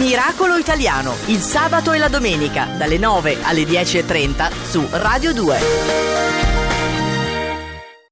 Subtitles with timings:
[0.00, 5.58] Miracolo Italiano, il sabato e la domenica, dalle 9 alle 10.30 su Radio 2.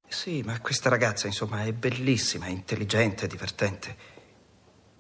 [0.07, 3.97] Sì, ma questa ragazza, insomma, è bellissima, è intelligente, divertente.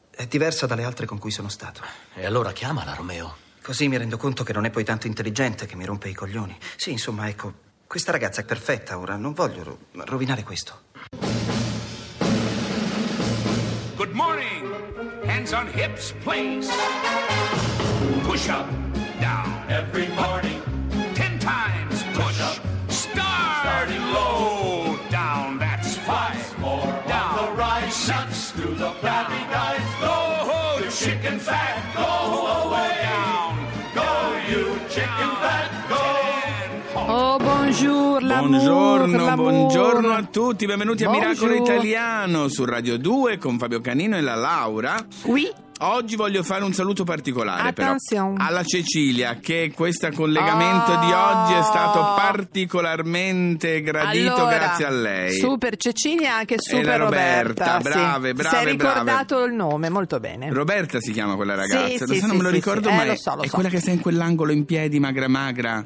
[0.09, 1.82] È diversa dalle altre con cui sono stato.
[2.14, 3.36] E allora chiamala, Romeo.
[3.60, 6.56] Così mi rendo conto che non è poi tanto intelligente che mi rompe i coglioni.
[6.76, 7.52] Sì, insomma, ecco,
[7.86, 10.84] questa ragazza è perfetta ora, non voglio ro- rovinare questo.
[13.94, 15.17] Good morning.
[15.38, 16.68] Hands on hips, place.
[18.24, 18.69] Push up,
[19.20, 19.46] down.
[19.69, 20.60] Every morning.
[21.15, 22.59] Ten times push up.
[22.88, 25.59] Starting low, down.
[25.60, 26.59] That's five.
[26.59, 27.37] More down.
[27.37, 27.88] the right.
[27.88, 29.80] Six through the flabby guys.
[30.01, 31.95] Go, the chicken fat.
[31.95, 32.68] Go away.
[37.87, 41.55] Bonjour, Buongiorno, buongiorno a tutti, benvenuti a Miracolo.
[41.55, 44.96] Italiano su Radio 2 con Fabio Canino e la Laura.
[45.24, 45.48] Oui.
[45.80, 48.34] Oggi voglio fare un saluto particolare però Attenzione.
[48.45, 50.98] alla Cecilia che questo collegamento Oh.
[51.07, 55.38] di oggi è stato particolarmente gradito Allora, grazie a lei.
[55.38, 57.82] Super Cecilia, anche super la Roberta, sì.
[57.90, 58.70] brave, brave, Si è brave.
[58.73, 60.51] ricordato il nome, molto bene.
[60.52, 62.95] Roberta si chiama quella ragazza, Sì, sì, non sì, me lo sì, ricordo sì.
[62.95, 63.07] Eh, mai.
[63.07, 63.54] lo so, lo è so.
[63.54, 65.84] quella che sta in quell'angolo in piedi, magra magra.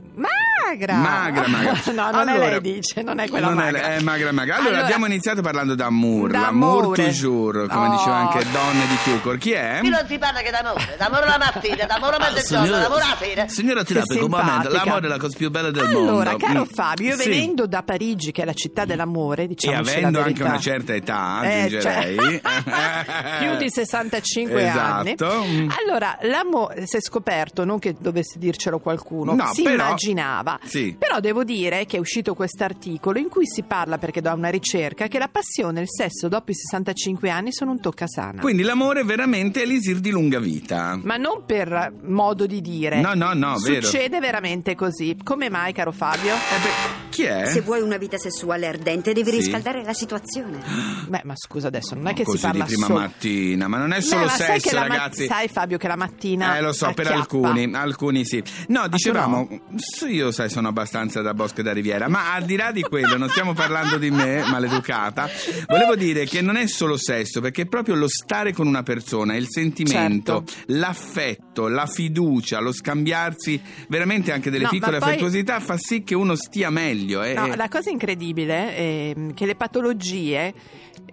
[0.72, 0.94] Magra.
[0.96, 1.72] Magra, magra.
[1.92, 3.80] no, non è Allora, lei dice, non è quella non magra.
[3.82, 4.54] È, è magra, magra.
[4.56, 6.96] Allora, Allora, abbiamo iniziato parlando d'amour, d'amore.
[6.96, 7.90] l'amour toujours, come Oh.
[7.96, 9.38] diceva anche Donne di Chiucor.
[9.38, 9.76] Chi è?
[9.80, 13.16] Qui non si parla che d'amore, d'amore la mattina, d'amore a Ah, mezzogiorno, d'amore la
[13.18, 13.48] sera.
[13.48, 14.68] signora Che simpatica.
[14.70, 16.10] l'amore è la cosa più bella del mondo.
[16.10, 16.74] Allora, caro Mm.
[16.74, 17.28] Fabio, io Sì.
[17.28, 20.94] venendo da Parigi, che è la città dell'amore, E diciamoci avendo la anche una certa
[20.94, 22.16] età, Eh, aggiungerei.
[22.16, 22.40] cioè,
[23.40, 25.12] più di 65 anni.
[25.12, 25.44] Esatto.
[25.44, 25.68] Mm.
[25.84, 30.58] Allora, l'amore si è scoperto, non che dovesse dircelo qualcuno, No, si però- immaginava.
[30.64, 30.94] Sì.
[30.98, 35.08] Però devo dire che è uscito quest'articolo in cui si parla, perché da una ricerca,
[35.08, 38.40] che la passione e il sesso dopo i 65 anni sono un toccasana.
[38.40, 40.98] Quindi l'amore è veramente elisir di lunga vita.
[41.02, 43.00] Ma non per modo di dire.
[43.00, 43.86] No, no, no, vero.
[43.86, 45.16] Succede veramente così.
[45.22, 46.32] Come mai, caro Fabio?
[46.32, 47.44] Eh beh, chi è?
[47.46, 49.36] Se vuoi una vita sessuale ardente, devi Sì.
[49.36, 50.58] riscaldare la situazione.
[51.08, 52.98] Beh, ma scusa adesso, non è che Così si parla di prima solo...
[53.00, 55.26] mattina, ma non è solo sai sesso, che la ma- ragazzi.
[55.26, 57.20] sai Fabio che la mattina Eh, lo so, per acchiappa.
[57.20, 58.42] alcuni, alcuni sì.
[58.68, 60.08] No, dicevamo, no?
[60.08, 63.16] io sai, sono abbastanza da Bosco e da Riviera, ma al di là di quello,
[63.18, 65.28] non stiamo parlando di me, maleducata,
[65.68, 69.36] volevo dire che non è solo sesso, perché è proprio lo stare con una persona,
[69.36, 70.72] il sentimento, Certo.
[70.72, 76.14] l'affetto, la fiducia, lo scambiarsi veramente anche delle No, piccole poi- affettuosità fa sì che
[76.14, 77.01] uno stia meglio.
[77.10, 77.56] Eh, No, eh.
[77.56, 80.54] la cosa incredibile è che le patologie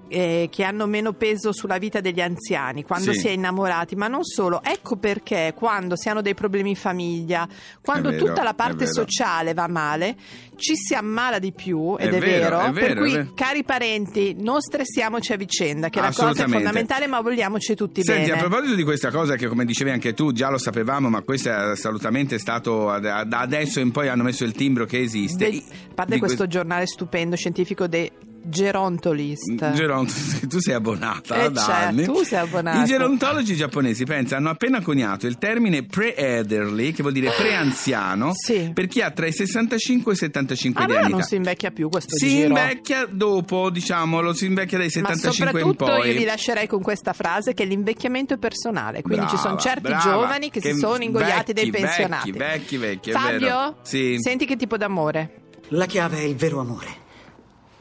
[0.09, 3.19] eh, che hanno meno peso sulla vita degli anziani quando Sì.
[3.19, 4.61] si è innamorati, ma non solo.
[4.63, 7.47] Ecco perché quando si hanno dei problemi in famiglia,
[7.81, 10.15] quando vero, tutta la parte sociale va male,
[10.55, 13.31] ci si ammala di più ed È è, vero, è Per vero, cui, è vero.
[13.35, 18.29] cari parenti, non stressiamoci a vicenda, che la cosa è fondamentale, ma vogliamoci tutti Senti,
[18.31, 18.41] bene.
[18.41, 21.49] a proposito di questa cosa che come dicevi anche tu, già lo sapevamo, ma questo
[21.49, 25.45] è assolutamente stato da adesso in poi hanno messo il timbro che esiste.
[25.47, 28.11] A parte questo que- giornale stupendo scientifico de
[28.43, 29.71] Gerontolist.
[29.73, 30.13] Geronto,
[30.47, 32.03] tu sei abbonata Eh, da certo, anni.
[32.05, 32.79] tu sei abbonato.
[32.81, 38.71] I gerontologi giapponesi pensa hanno appena coniato il termine pre-elderly, che vuol dire pre-anziano, Sì.
[38.73, 41.13] per chi ha tra i 65 e i 75 Allora di anni.
[41.13, 42.47] non si invecchia più questo Si giro.
[42.47, 45.29] invecchia dopo, diciamo, lo si invecchia dai Ma 75
[45.61, 46.11] in soprattutto poi.
[46.11, 49.81] io vi lascerei con questa frase che l'invecchiamento è personale, quindi ci sono Brava, certi
[49.89, 50.01] brava.
[50.03, 52.31] giovani che, Che si sono ingoiati dei vecchi, pensionati.
[52.31, 53.77] vecchi, vecchi, vecchi, è Fabio, vero.
[53.83, 54.15] Sì.
[54.19, 55.33] senti che tipo d'amore?
[55.69, 56.98] La chiave è il vero amore.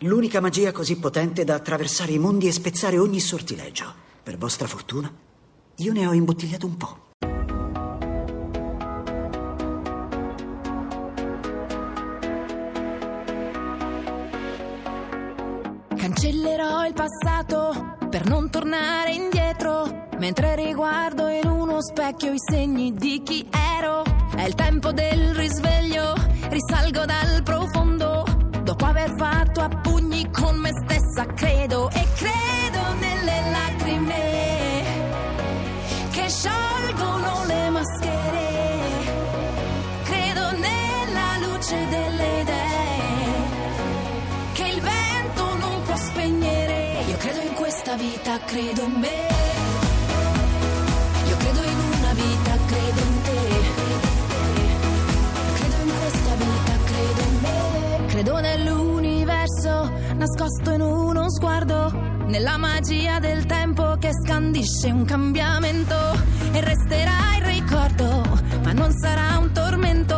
[0.03, 3.93] L'unica magia così potente da attraversare i mondi e spezzare ogni sortileggio.
[4.23, 5.13] Per vostra fortuna,
[5.79, 7.07] io ne ho imbottigliato un po'.
[15.97, 20.07] Cancellerò il passato per non tornare indietro.
[20.19, 24.05] Mentre riguardo in uno specchio i segni di chi ero.
[24.37, 26.15] È il tempo del risveglio,
[26.51, 27.98] risalgo dal profondo.
[29.59, 34.85] Fatto a pugni con me stessa, credo e credo nelle lacrime
[36.13, 38.47] che sciolgono le maschere.
[40.05, 43.33] Credo nella luce delle idee
[44.53, 47.03] che il vento non può spegnere.
[47.09, 49.58] Io credo in questa vita, credo in me.
[60.49, 61.93] Nascosto in uno sguardo.
[62.27, 65.95] Nella magia del tempo che scandisce un cambiamento.
[66.53, 68.23] E resterà il ricordo,
[68.63, 70.18] ma non sarà un tormento.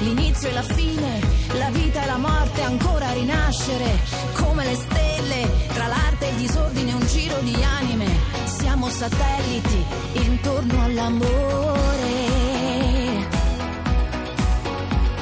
[0.00, 1.20] L'inizio e la fine,
[1.58, 3.98] la vita e la morte ancora rinascere,
[4.34, 8.06] come le stelle, tra l'arte e il disordine un giro di anime,
[8.44, 12.12] siamo satelliti intorno all'amore,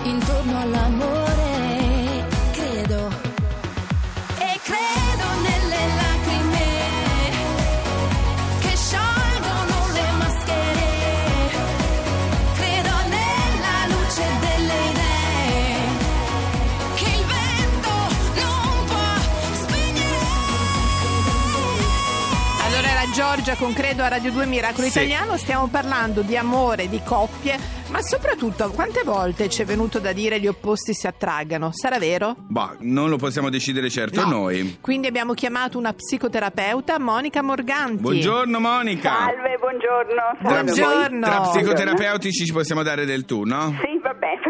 [0.04, 1.17] intorno all'amore,
[23.48, 24.98] era Giorgia con Credo a Radio 2 Miracolo Sì.
[24.98, 27.58] Italiano, stiamo parlando di amore, di coppie,
[27.88, 31.70] ma soprattutto quante volte ci è venuto da dire gli opposti si attraggano?
[31.72, 32.34] Sarà vero?
[32.36, 34.28] Boh, non lo possiamo decidere certo No.
[34.30, 34.78] noi.
[34.80, 38.02] Quindi abbiamo chiamato una psicoterapeuta, Monica Morganti.
[38.02, 39.14] Buongiorno Monica.
[39.16, 40.22] Salve, buongiorno.
[40.42, 40.72] Salve.
[40.72, 41.20] Buongiorno.
[41.26, 43.74] tra psicoterapeutici ci possiamo dare del tu, no?
[43.80, 43.97] Sì,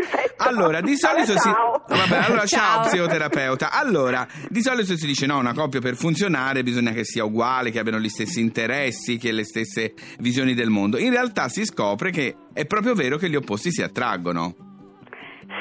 [0.01, 0.43] perfetto.
[0.45, 1.49] Allora, di solito si.
[1.49, 1.83] Ciao.
[1.89, 2.83] Vabbè, allora ciao, Ciao.
[2.83, 3.71] psicoterapeuta.
[3.73, 7.79] Allora, di solito si dice no, una coppia per funzionare bisogna che sia uguale, che
[7.79, 10.99] abbiano gli stessi interessi, che le stesse visioni del mondo.
[10.99, 14.55] In realtà si scopre che è proprio vero che gli opposti si attraggono.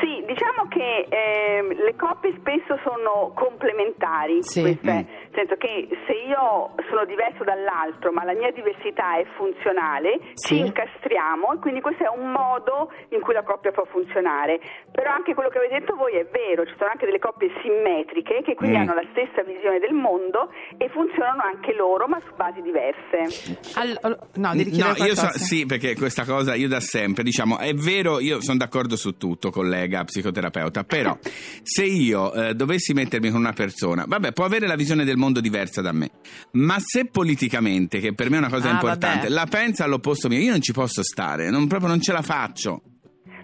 [0.01, 4.61] Sì, diciamo che ehm, le coppie spesso sono complementari, Sì.
[4.61, 5.05] questo è.
[5.37, 10.55] Senso che se io sono diverso dall'altro ma la mia diversità è funzionale, Sì.
[10.55, 14.57] ci incastriamo e quindi questo è un modo in cui la coppia può funzionare.
[14.91, 18.41] Però anche quello che avete detto voi è vero, ci sono anche delle coppie simmetriche
[18.41, 18.81] che quindi Mm.
[18.81, 23.53] hanno la stessa visione del mondo e funzionano anche loro ma su basi diverse.
[23.77, 27.73] All- no, devi No, io so, sì, perché questa cosa io da sempre, diciamo, è
[27.75, 31.15] vero, io sono d'accordo su tutto, collega psicoterapeuta, però
[31.61, 35.25] se io eh, dovessi mettermi con una persona, vabbè, può avere la visione del mondo
[35.33, 36.09] diversa da me,
[36.53, 39.29] ma se politicamente, che per me è una cosa Ah, importante, vabbè.
[39.29, 42.81] la pensa all'opposto mio, io non ci posso stare, non, proprio non ce la faccio.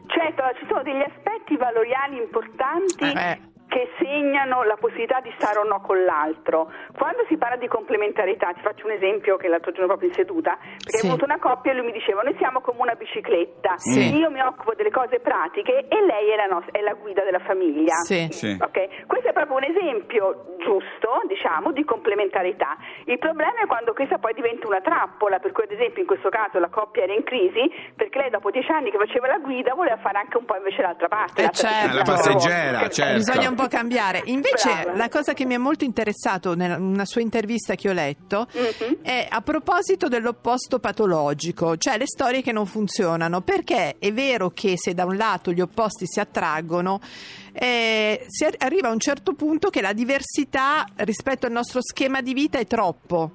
[0.07, 3.51] Certo, ci sono degli aspetti valoriali importanti Eh.
[3.73, 6.69] Che segnano la possibilità di stare o no con l'altro.
[6.95, 10.57] Quando si parla di complementarità, ti faccio un esempio che l'altro giorno proprio in seduta,
[10.61, 11.07] perché Sì.
[11.07, 14.13] ho avuto una coppia e lui mi diceva noi siamo come una bicicletta, Sì.
[14.15, 17.39] io mi occupo delle cose pratiche e lei è la, nos- è la guida della
[17.39, 17.95] famiglia.
[18.05, 18.27] Sì.
[18.29, 18.55] Sì.
[18.61, 22.77] Ok, Questo è proprio un esempio giusto, diciamo, di complementarità.
[23.05, 26.29] Il problema è quando questa poi diventa una trappola, per cui ad esempio in questo
[26.29, 29.73] caso la coppia era in crisi perché lei dopo dieci anni che faceva la guida
[29.73, 31.41] voleva fare anche un po' invece l'altra parte.
[31.41, 31.87] Eh, l'altra certo.
[31.95, 33.13] parte La passeggera, certo.
[33.15, 34.21] Bisogna un po' cambiare.
[34.25, 34.95] Invece, Brava.
[34.97, 38.97] la cosa che mi ha molto interessato nella- una sua intervista che ho letto Mhm.
[39.01, 43.41] è a proposito dell'opposto patologico, cioè le storie che non funzionano.
[43.41, 46.99] Perché è vero che se da un lato gli opposti si attraggono,
[47.53, 52.21] eh, si ar- arriva a un certo punto che la diversità rispetto al nostro schema
[52.21, 53.31] di vita è troppo.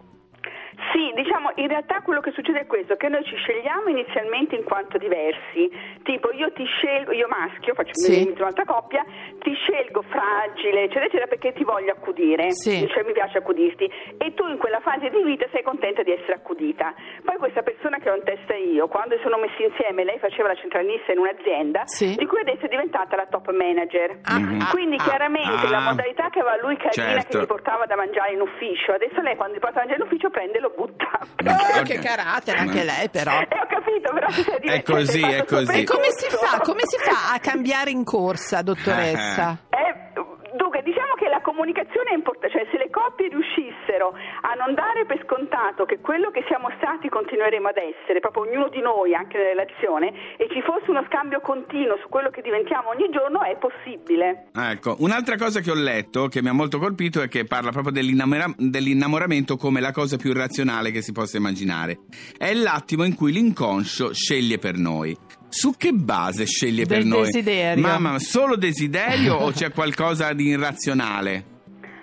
[0.93, 4.65] Sì, diciamo, in realtà quello che succede è questo, che noi ci scegliamo inizialmente in
[4.65, 5.69] quanto diversi,
[6.05, 8.33] tipo io ti scelgo, io maschio, faccio Sì.
[8.39, 9.05] un'altra coppia,
[9.41, 12.87] ti scelgo fragile, eccetera, eccetera, perché ti voglio accudire, Sì.
[12.89, 16.35] cioè mi piace accudirti, e tu in quella fase di vita sei contenta di essere
[16.35, 16.95] accudita.
[17.25, 20.49] Poi questa persona che ho in testa io, quando si sono messi insieme, lei faceva
[20.49, 22.15] la centralista in un'azienda, Sì.
[22.17, 24.19] di cui adesso è diventata la top manager.
[24.23, 25.71] Ah, ah, Quindi ah, chiaramente ah.
[25.71, 27.29] la modalità che aveva lui carina Certo.
[27.39, 30.07] che ti portava da mangiare in ufficio, adesso lei quando ti porta a mangiare in
[30.07, 31.07] ufficio prende e lo butta.
[31.45, 31.85] Oh, Ok.
[31.85, 33.33] che carattere anche lei però.
[33.41, 35.81] Eh, ho capito, però ti sei È così, è così.
[35.81, 36.59] E come si fa?
[36.61, 39.59] Come si fa a cambiare in corsa, dottoressa?
[39.71, 42.78] Eh, dunque, diciamo che la comunicazione è importante, cioè se
[43.09, 47.81] le coppie riuscissero a non dare per scontato che quello che siamo stati continueremo ad
[47.81, 52.09] essere, proprio ognuno di noi, anche nella relazione, e ci fosse uno scambio continuo su
[52.09, 54.53] quello che diventiamo ogni giorno, è possibile.
[54.53, 57.93] Ecco, un'altra cosa che ho letto che mi ha molto colpito è che parla proprio
[57.93, 62.01] dell'innamora- dell'innamoramento come la cosa più razionale che si possa immaginare.
[62.37, 65.17] È l'attimo in cui l'inconscio sceglie per noi.
[65.49, 67.23] Su che base sceglie Del per noi?
[67.25, 67.81] desiderio.
[67.83, 71.57] Mamma, solo desiderio o c'è qualcosa di irrazionale?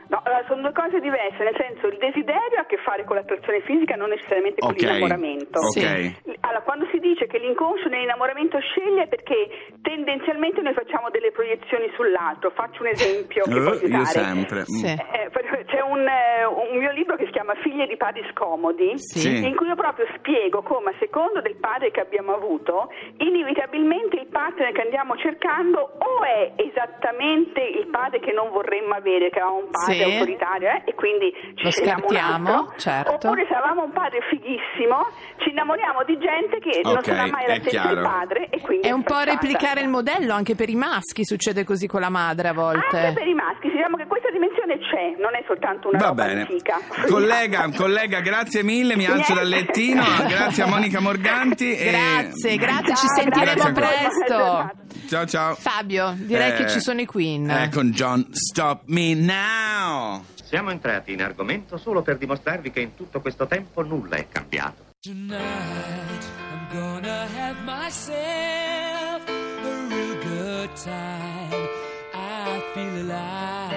[0.08, 3.16] No, allora, sono due cose diverse, nel senso il desiderio ha a che fare con
[3.16, 5.60] l'attrazione fisica, non necessariamente con l'innamoramento.
[5.60, 5.72] Ok.
[5.72, 6.38] Sì.
[6.42, 9.50] Allora, quando si dice che l'inconscio nell'innamoramento sceglie perché
[9.82, 12.52] tendenzialmente noi facciamo delle proiezioni sull'altro.
[12.52, 14.26] Faccio un esempio che Eh, posso io usare.
[14.26, 14.60] sempre.
[14.60, 14.64] Mm.
[14.64, 14.86] Sì.
[14.94, 15.30] Eh,
[15.66, 19.44] c'è un, eh, un mio libro che si chiama Figlie di padri scomodi, Sì.
[19.46, 24.28] in cui io proprio spiego come a secondo del padre che abbiamo avuto, inevitabilmente il
[24.46, 29.66] partner che andiamo cercando o è esattamente il padre che non vorremmo avere, che avevamo
[29.66, 30.04] un padre sì.
[30.04, 33.12] autoritario eh, e quindi ci scegliamo certo.
[33.14, 37.48] oppure se avevamo un padre fighissimo ci innamoriamo di gente che okay, non sarà mai
[37.48, 40.70] la stessa del padre e quindi è, è un po' replicare il modello anche per
[40.70, 43.00] i maschi, succede così con la madre a volte.
[43.00, 46.42] Anche per i maschi, diciamo che questa dimensione c'è, non è soltanto una Va bene.
[46.42, 46.80] antica.
[47.08, 51.76] Collega, collega, grazie mille, mi alzo dal lettino, grazie a Monica Morganti.
[51.76, 52.58] Grazie, e...
[52.58, 54.35] grazie, ci sentiremo presto.
[54.38, 54.72] Ciao,
[55.08, 55.56] ciao, ciao.
[55.56, 57.50] Fabio, direi eh, che ci sono i Queen.
[57.50, 60.24] Eh, con John Stop Me Now.
[60.44, 64.84] Siamo entrati in argomento solo per dimostrarvi che in tutto questo tempo nulla è cambiato.
[65.02, 71.68] Tonight I'm gonna have myself a real good time.
[72.14, 73.75] I feel alive.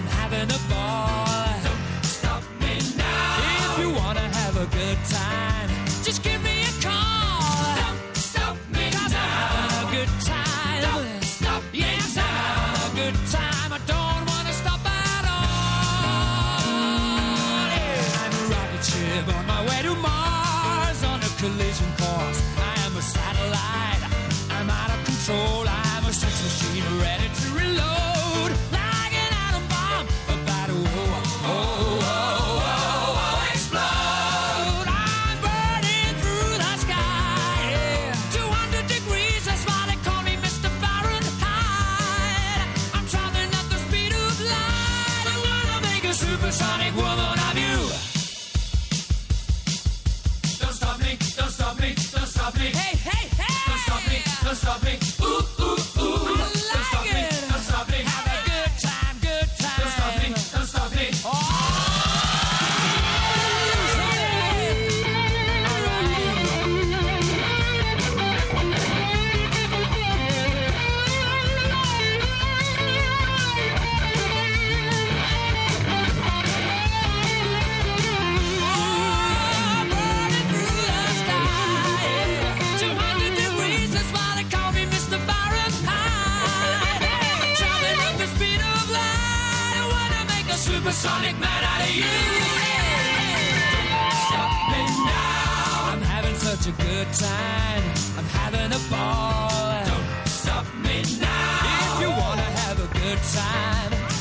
[0.00, 1.09] I'm having a ball.